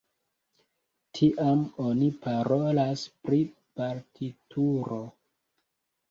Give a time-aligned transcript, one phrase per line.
[1.17, 3.37] Tiam oni parolas pri
[3.81, 4.99] partituro.